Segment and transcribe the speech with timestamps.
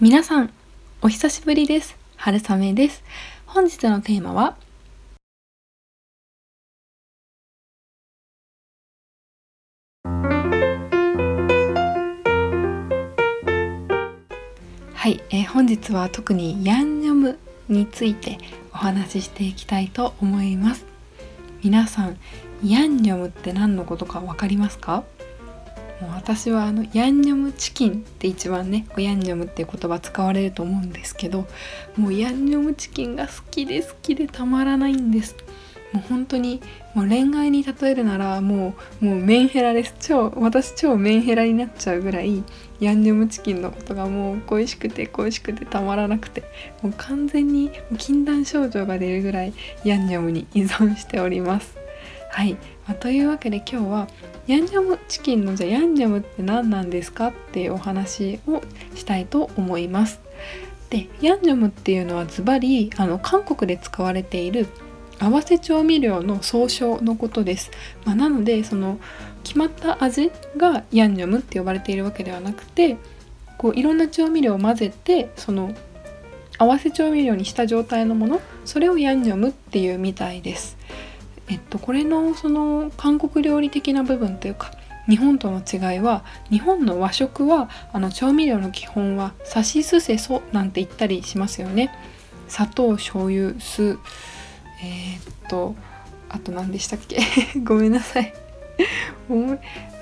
[0.00, 0.50] 皆さん
[1.02, 1.96] お久しぶりです。
[2.14, 3.02] 春雨です。
[3.46, 4.56] 本日のテーマは
[14.94, 17.38] はい、えー、本日は特にヤンニョム
[17.68, 18.38] について
[18.72, 20.86] お話ししていきたいと思います。
[21.64, 22.16] 皆さん
[22.62, 25.02] ヤンニョムって何のことか分かりますか？
[26.00, 31.46] もう私はあのヤンニョムチキンって一番ねヤンニョムっていう言葉使われると思うんですけど
[31.96, 35.36] もうヤンニョムチキンが好きで好きでたまらないんです。
[35.92, 36.60] もう本当に
[36.94, 39.94] もう恋愛に例えるならもうもうメンヘラです。
[40.00, 42.42] 超私超メンヘラになっちゃうぐらい
[42.78, 46.42] ヤンニョムチキンのことがもう恋しくて恋しくてたまらなくて
[46.82, 49.54] もう完全に禁断症状が出るぐらい
[49.84, 51.87] ヤンニョムに依存しております。
[52.30, 52.54] はい、
[52.86, 54.08] まあ、というわけで今日は
[54.46, 58.62] ヤンニョムチキンのじゃヤンニョムって何なんですかっていうお話を
[58.94, 60.20] したいと思います。
[60.90, 64.66] でヤンニョムっていうのはズバリあの韓国で使われている
[65.18, 67.70] 合わせ調味料の総称のことです。
[68.04, 68.98] まあ、なのでその
[69.42, 72.96] 決まった味がヤンニョムって呼ばれているわけではなくて
[73.56, 75.74] こういろんな調味料を混ぜてその
[76.58, 80.78] 合わせ調味料にした状態のものそれをヤンニョムっていうみたいです。
[81.50, 84.70] えっと、これのその韓国料理的な部分というか
[85.08, 91.90] 日本との違いは日本の和食はあの調味料の基本はさしすせそなんて言ったりしますよね。
[92.48, 93.98] 砂糖醤油酢
[94.82, 95.74] えー、っと
[96.28, 97.20] あと何でしたっけ？
[97.64, 98.34] ごめんなさい。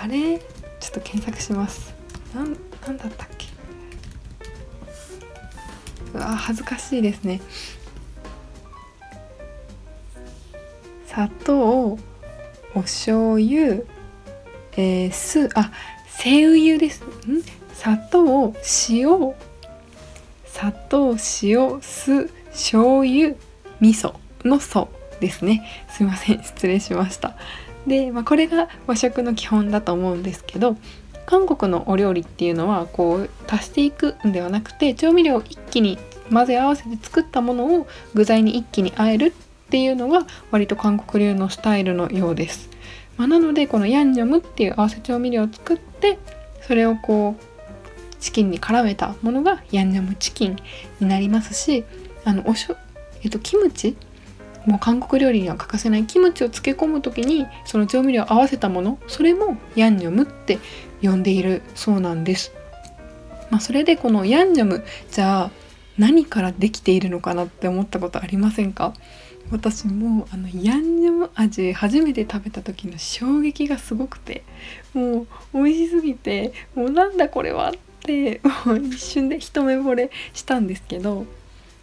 [0.00, 0.38] あれ？
[0.38, 0.44] ちょ
[0.88, 1.94] っと検索します。
[2.34, 3.46] なんなんだったっけ？
[6.14, 7.40] うわ恥ずかしいですね。
[11.20, 11.98] 砂糖
[12.74, 13.82] お醤油
[14.78, 15.70] えー、酢あ
[16.08, 17.02] 精油です。
[17.04, 17.42] ん？
[17.74, 18.54] 砂糖
[18.88, 19.34] 塩
[20.46, 23.34] 砂糖塩酢醤油
[23.80, 24.14] 味噌
[24.46, 24.88] の素
[25.20, 25.62] ですね。
[25.90, 26.42] すいません。
[26.42, 27.36] 失礼しました。
[27.86, 30.78] で、まあ、これが和食の基本だと思うんですけど
[31.26, 35.98] 韓国のお料理っていうのはこう足していくんではなくて調味料を一気に
[36.32, 39.32] 混ぜ合わせて作ったものを具材に一気に和えるっ
[39.70, 42.68] っていうのが割と韓国流のスタイルのようです。
[43.16, 46.18] まあ、なのでこのヤンニョムっていう合わせ調味料を作って
[46.66, 50.56] それをこうチキンに絡めたものがヤンニョムチキン
[50.98, 51.84] になりますし
[52.24, 52.76] あのおしょ、
[53.22, 53.96] えっと、キムチ？
[54.66, 60.58] もう韓国料理には欠かせないキムチを漬け込む時にその調味料を合わせたものそれもヤンニョムって
[61.00, 62.52] 呼んでいるそうなんです。
[63.50, 65.50] まあ、それでこのヤンニョムじゃあ
[65.96, 68.94] 何からできているのかなって思ったことありませんか？
[69.50, 74.44] 私もあのヤンニョム味初めて食べた時の衝撃がすごくて
[74.94, 81.26] もう美味しすぎてもうなんだこれはってもう一瞬で一目惚れしたんですけど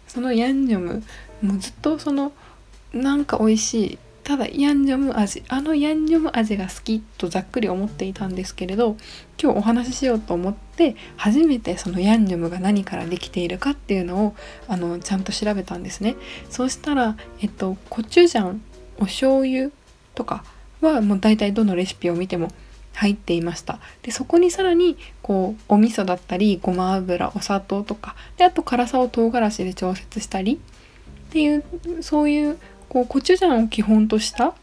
[0.06, 1.02] そのヤンニョム
[1.42, 2.32] もうずっとその
[2.92, 5.42] なんか美味しいただヤンニョム味。
[5.48, 8.98] あのヤンニョム味が好きとざっくり思っていたんですけれど
[9.42, 14.36] 今日お話ししようと思って初めてそのヤンニョムが何からできているかっていうのを
[14.68, 16.14] あのちゃんと調べたんですね。
[16.50, 18.60] そうしたら、えっと、コチュジャン
[18.98, 19.70] お醤油
[20.14, 20.44] とか
[20.82, 22.48] はもう大体どのレシピを見ても
[22.96, 23.78] 入っていました。
[24.02, 30.60] でそこにさらにこうお味噌だったりごま油お砂糖とかであと辛さを唐辛子で調節したり
[31.28, 31.64] っていう
[32.02, 34.54] そういうこうコチュジャンを基本とした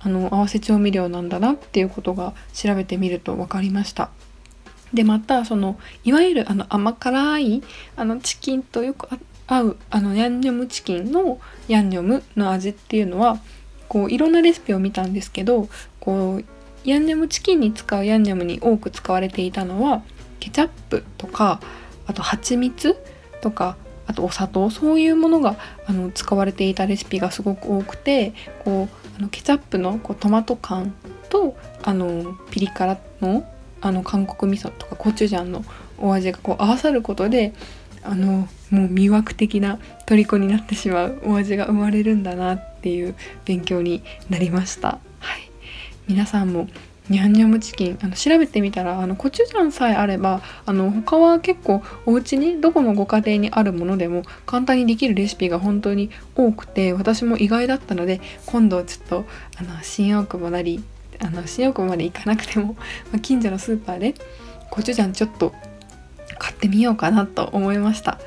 [0.00, 4.10] あの合わせ調味料なんだなっていうことが調べてみると分かりました。
[4.94, 7.62] でまたそのいわゆるあの甘辛い
[7.96, 9.08] あのチキンとよく
[9.46, 13.38] 合うあのヤンニョムチキンのヤンニョムの味っていうのは
[13.88, 15.68] こういろんなレシピを見たんですけど
[16.00, 16.44] こう
[16.84, 20.02] ヤンニョムチキンに使うヤンニョムに多く使われていたのは
[20.40, 21.60] ケチャップとか
[22.06, 22.96] あと蜂蜜
[23.42, 23.76] とか
[24.08, 28.32] あとお砂糖そういうものがあの使われていたレシピがすごく多くて
[28.64, 30.94] こうあのケチャップのこうトマト感
[31.28, 33.46] とあのピリ辛の
[33.80, 35.64] あの韓国味噌とかコチュジャンの
[35.98, 37.54] お味がこう合わさることで
[38.02, 43.14] あのもう魅惑的な虜になってしまうお味が生まれるんだなっていう
[43.44, 44.98] 勉強になりました。
[45.20, 45.50] はい、
[46.08, 46.68] 皆さんも
[47.08, 59.24] ニャンニャムチキンあの調べてみたらあのコチュジャンさえあればあの他は結構お家にどこのご家庭にあるものでも簡単にできるレシピが本当に多くて私も意外だったので今度ちょっと
[59.58, 60.84] あの新大久保なり
[61.20, 62.76] あの新大久保まで行かなくても、
[63.12, 64.14] ま、近所のスーパーで
[64.70, 65.52] コチュジャンちょっと
[66.38, 68.18] 買ってみようかなと思いました。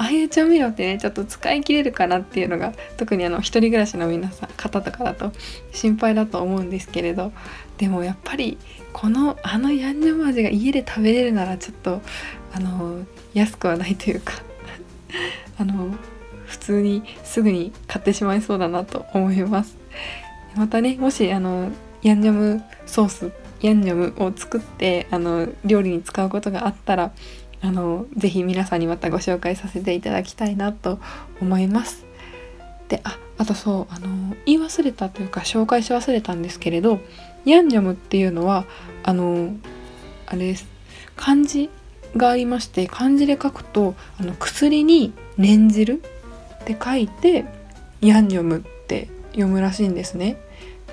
[0.00, 5.32] ああいう調味料ってねちょっと使い切れるかなっていうのが特にあの一人暮らしの皆さん方とかだと
[5.72, 7.32] 心配だと思うんですけれど。
[7.78, 8.58] でもやっぱり
[8.92, 12.00] このあのヤンニョム味が家で食べれるならちょっと
[12.52, 14.34] あの安くはないというか。
[15.58, 15.94] あの
[16.46, 19.76] 普通にすぐに買ってしまいそうだなと思います。
[20.56, 21.70] またねもしあの
[22.02, 27.12] ヤンニョムソースヤンニョムを作ってあの料理に使うことがあったら
[27.64, 30.98] あのぜひ皆さんにまたご紹介させていただきたいなと
[31.40, 32.04] 思います
[32.88, 37.00] でああとそうあの言い忘れたというか紹介し忘れたんですけれど
[37.46, 38.66] ヤンニョムっていうのは
[39.02, 39.56] あの
[40.26, 40.68] あれです
[41.16, 41.70] 漢字
[42.14, 46.02] がありまして漢字で書くとあの薬に念じる
[46.62, 47.46] って書いて
[48.02, 50.36] ヤンニョムって読むらしいんですね。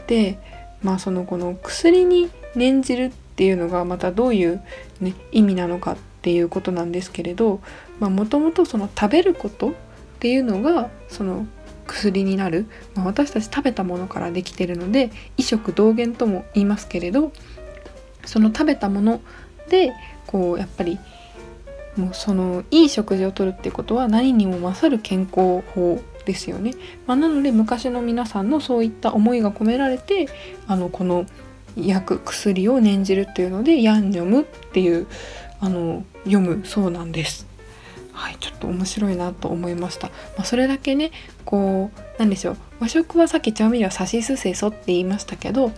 [0.08, 0.40] で
[0.82, 4.64] まあそのこの薬に念じるっていうのがまたどういう、
[5.00, 7.62] ね、意味なのかっっていうことなんですけれど
[8.00, 9.74] もともとその食べることっ
[10.20, 11.48] ていうのがその
[11.88, 17.32] 薬になる、まあ、私たち食べたものからできてるので異食同源とも言いますけれど
[18.24, 19.20] その食べたもの
[19.68, 19.94] で
[20.28, 21.00] こうやっぱり
[21.98, 26.74] もうそのいい食事をとるってことは何にも勝る健康法ですよね、
[27.08, 30.28] まあ、なので昔の皆さんのそういった思いが込められて
[30.68, 31.26] あのこの
[31.76, 35.08] 薬薬を念じるっていうのでヤンニョムっていう
[35.62, 37.48] あの読むそうなんです。
[38.12, 40.08] はい、ちょっと面白いなと思いました。
[40.36, 41.12] まあ、それだけね
[41.46, 45.72] こうなんでしょう和食はさっき調味料さしすせそって言いましたけど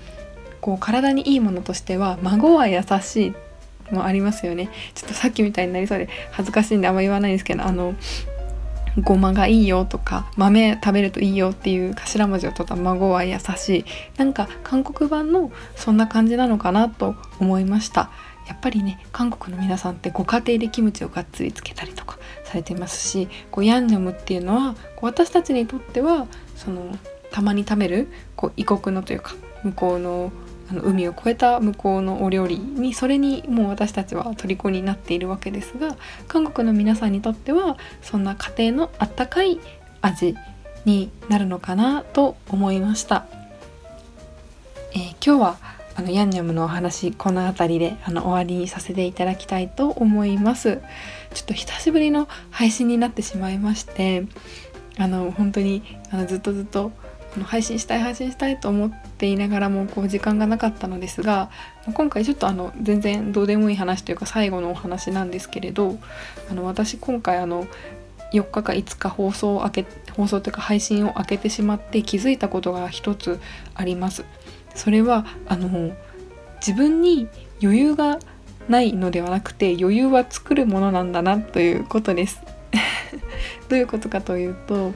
[0.62, 7.96] こう体にいいものとしては孫は優しいもありますよねちょっとさっきみたいになりそうで恥ずかしいんであんま言わないんですけどあの
[9.02, 13.86] ごまがいいよとか豆食べるといいよっていう頭文字を取った孫は優しい。
[14.18, 18.12] なんか韓国版のそんな感じなのかなと思いました。
[18.48, 26.98] やっぱりね韓国の皆さんってご家庭でキムチをがっつりつけたりとかされてますしこうヤンニョムっていうのはこう私たちにとってはその
[27.32, 30.32] たまに食べるこう異国のというか向こうの
[30.70, 39.60] あの海を越えた向こうのお料理にそれにもう私たちは虜になっているわけですが韓国の皆さんにとってはそんな家庭のあったかい
[40.02, 40.36] 味
[40.86, 43.26] になるのかなと思いました。
[44.94, 45.58] えー、今日は
[45.96, 50.82] あのヤンニョムのお話この辺りであの終わりにさせていただきたいと思います
[51.34, 54.26] ちょっと久しぶりの配信になってしまいまして
[54.98, 56.92] あの本当にあのずっとずっと
[57.42, 61.50] 配信したい配信したいと思っていながらもこう時間がなかったのですが
[61.94, 65.98] 今回ちょっとあの全然どうでもいい話というか最後のお話なんですけれど
[66.52, 67.66] あの私今回あの
[68.34, 69.86] 4日か5日放送を開け
[70.16, 73.40] 放送というか配信を開けてしまって気づいたことが一つ
[73.74, 74.26] あります。
[74.76, 75.92] それはあの
[76.58, 77.28] 自分に
[77.62, 78.20] 余裕が
[78.68, 82.42] ないのではなくて余裕は作るものなんだなということです。
[83.70, 84.94] どういうことかというと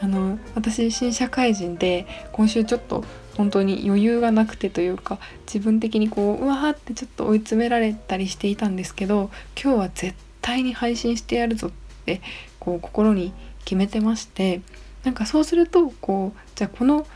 [0.00, 3.04] あの私新社会人で今週ちょっと
[3.36, 9.30] 本当に余裕がなくてというか自分的にこううわーってちょっと追い詰められたりしていたんですけど
[9.62, 11.70] 今日は絶対に配信してやるぞっ
[12.04, 12.20] て
[12.58, 13.32] こう心に
[13.64, 14.62] 決めてまして
[15.04, 17.06] なんかそうするとこうじゃあこの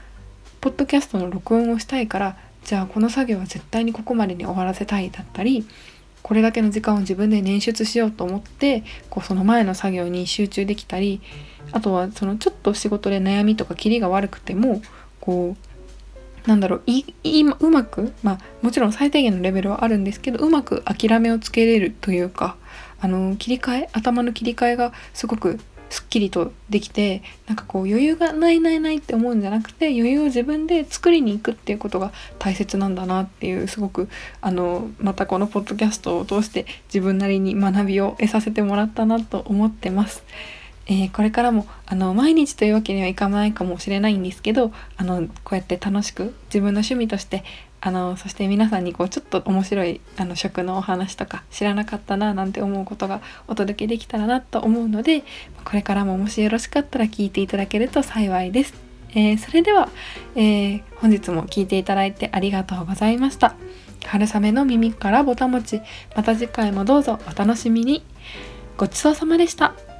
[0.60, 5.66] ポッドキャストの録音をしたいからじゃあこの作業は絶対にここまでに終わらせたいだったり
[6.24, 11.20] これだけの時間を自分で捻出しようと思ってこうその前の作業に集中できたり
[11.70, 14.80] あとはそのちょっと仕事で悩みとかキリが悪くても
[15.20, 15.54] こ
[16.46, 22.56] うなんだろういうまくまあもちろん最低限のレベルはあるんですけどうまく諦めをつけれるというか
[23.00, 25.60] あの切り替え頭の切り替えがすごく
[25.94, 34.08] すっきりとできてなんかこう余裕がないないないって思うんじゃなくて余裕を自分で作りに行くっていうことが大切なんだなっていうすごく
[34.40, 40.24] あのまたこのポッドキャストを通して自分なりに学びを得させてもらったなと思ってます。
[40.86, 47.44] えー、これからもあの毎日というわけにはいかないかもしれないんですけどあのこうやって楽しく自分の趣味として
[47.86, 55.22] あのそして皆さんにこうちょっと面白いあの食のお話とか知らなかったななんて思うことがお届けできたらなと思うので
[55.64, 58.74] これからももしよろしかったら聞いていただけると幸いです。
[59.10, 59.90] えー、それでは、
[60.34, 63.54] えー、本日も聞いていただいてありがとうございました。
[64.06, 65.82] 春雨の耳からぼたもち
[66.16, 68.02] また次回もどうぞお楽しみに
[68.78, 69.93] ごちそうさまでした。